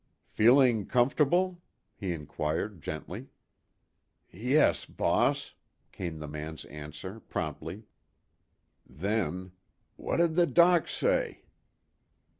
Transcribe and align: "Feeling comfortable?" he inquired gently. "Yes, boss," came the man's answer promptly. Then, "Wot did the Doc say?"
"Feeling 0.31 0.87
comfortable?" 0.87 1.61
he 1.95 2.11
inquired 2.11 2.81
gently. 2.81 3.27
"Yes, 4.31 4.83
boss," 4.83 5.53
came 5.91 6.17
the 6.17 6.27
man's 6.27 6.65
answer 6.65 7.19
promptly. 7.19 7.83
Then, 8.83 9.51
"Wot 9.97 10.17
did 10.17 10.33
the 10.33 10.47
Doc 10.47 10.87
say?" 10.87 11.43